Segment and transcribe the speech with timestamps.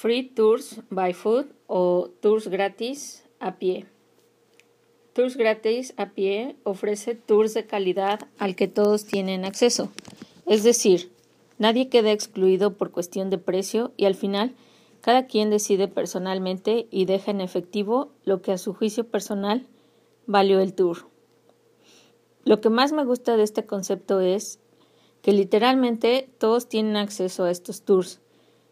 [0.00, 3.86] Free Tours by Food o Tours gratis a pie.
[5.12, 9.90] Tours gratis a pie ofrece tours de calidad al que todos tienen acceso.
[10.46, 11.10] Es decir,
[11.58, 14.54] nadie queda excluido por cuestión de precio y al final
[15.00, 19.66] cada quien decide personalmente y deja en efectivo lo que a su juicio personal
[20.26, 21.08] valió el tour.
[22.44, 24.60] Lo que más me gusta de este concepto es
[25.22, 28.20] que literalmente todos tienen acceso a estos tours.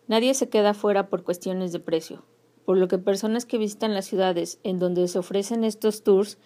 [0.09, 2.25] Nadie se queda fuera por cuestiones de precio,
[2.65, 6.39] por lo que personas que visitan las ciudades en donde se ofrecen estos tours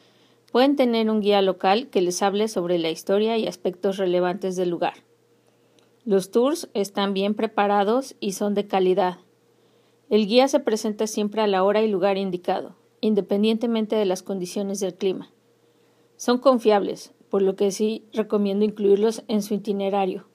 [0.51, 4.71] pueden tener un guía local que les hable sobre la historia y aspectos relevantes del
[4.71, 4.95] lugar.
[6.05, 9.19] Los tours están bien preparados y son de calidad.
[10.09, 14.81] El guía se presenta siempre a la hora y lugar indicado, independientemente de las condiciones
[14.81, 15.31] del clima.
[16.17, 20.27] Son confiables, por lo que sí recomiendo incluirlos en su itinerario.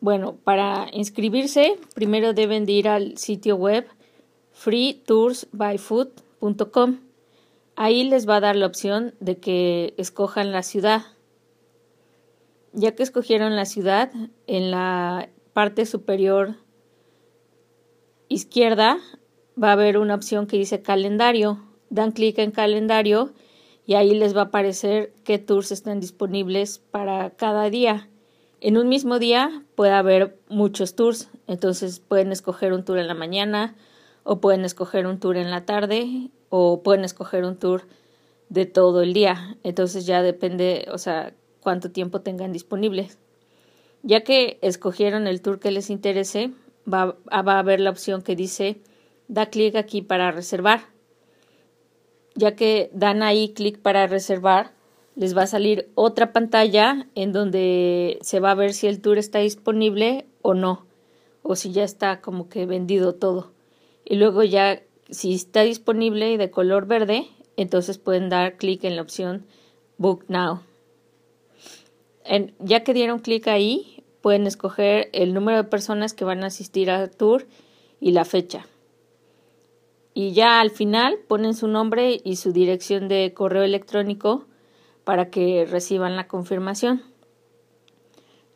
[0.00, 3.86] Bueno, para inscribirse, primero deben de ir al sitio web
[4.52, 7.00] freetoursbyfood.com.
[7.76, 11.02] Ahí les va a dar la opción de que escojan la ciudad.
[12.72, 14.10] Ya que escogieron la ciudad,
[14.46, 16.54] en la parte superior
[18.28, 18.96] izquierda
[19.62, 21.62] va a haber una opción que dice calendario.
[21.90, 23.34] Dan clic en calendario
[23.84, 28.08] y ahí les va a aparecer qué tours están disponibles para cada día.
[28.60, 33.14] En un mismo día puede haber muchos tours, entonces pueden escoger un tour en la
[33.14, 33.74] mañana
[34.22, 37.86] o pueden escoger un tour en la tarde o pueden escoger un tour
[38.48, 39.56] de todo el día.
[39.62, 43.08] Entonces ya depende, o sea, cuánto tiempo tengan disponible.
[44.02, 46.52] Ya que escogieron el tour que les interese,
[46.92, 48.80] va, va a haber la opción que dice
[49.28, 50.80] da clic aquí para reservar
[52.34, 54.72] ya que dan ahí clic para reservar,
[55.16, 59.18] les va a salir otra pantalla en donde se va a ver si el tour
[59.18, 60.86] está disponible o no,
[61.42, 63.52] o si ya está como que vendido todo.
[64.04, 68.96] Y luego ya, si está disponible y de color verde, entonces pueden dar clic en
[68.96, 69.44] la opción
[69.98, 70.60] Book Now.
[72.60, 76.90] ya que dieron clic ahí, pueden escoger el número de personas que van a asistir
[76.90, 77.46] al tour
[78.00, 78.66] y la fecha
[80.14, 84.44] y ya al final ponen su nombre y su dirección de correo electrónico
[85.10, 87.02] para que reciban la confirmación.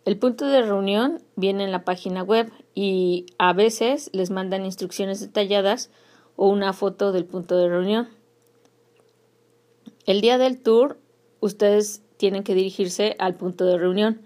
[0.05, 5.19] El punto de reunión viene en la página web y a veces les mandan instrucciones
[5.19, 5.91] detalladas
[6.37, 8.09] o una foto del punto de reunión.
[10.07, 10.97] El día del tour,
[11.41, 14.21] ustedes tienen que dirigirse al punto de reunión.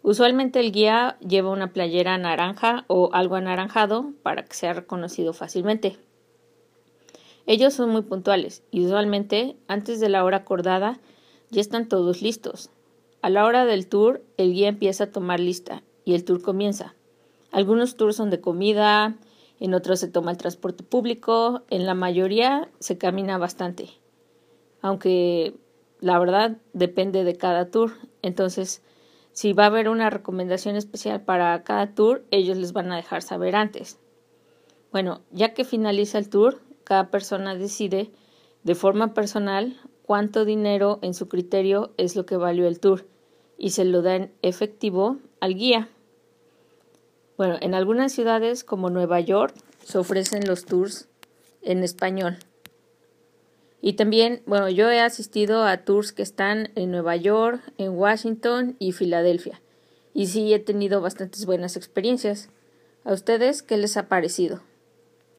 [0.00, 5.98] Usualmente el guía lleva una playera naranja o algo anaranjado para que sea reconocido fácilmente.
[7.44, 10.98] Ellos son muy puntuales y usualmente antes de la hora acordada
[11.50, 12.70] ya están todos listos.
[13.22, 16.94] A la hora del tour, el guía empieza a tomar lista y el tour comienza.
[17.50, 19.16] Algunos tours son de comida,
[19.60, 23.88] en otros se toma el transporte público, en la mayoría se camina bastante.
[24.80, 25.54] Aunque
[26.00, 27.92] la verdad depende de cada tour.
[28.22, 28.82] Entonces,
[29.32, 33.22] si va a haber una recomendación especial para cada tour, ellos les van a dejar
[33.22, 33.98] saber antes.
[34.92, 38.10] Bueno, ya que finaliza el tour, cada persona decide
[38.62, 39.76] de forma personal
[40.08, 43.04] cuánto dinero en su criterio es lo que valió el tour
[43.58, 45.90] y se lo da en efectivo al guía.
[47.36, 49.54] Bueno, en algunas ciudades como Nueva York
[49.84, 51.10] se ofrecen los tours
[51.60, 52.38] en español.
[53.82, 58.76] Y también, bueno, yo he asistido a tours que están en Nueva York, en Washington
[58.78, 59.60] y Filadelfia.
[60.14, 62.48] Y sí he tenido bastantes buenas experiencias.
[63.04, 64.62] ¿A ustedes qué les ha parecido?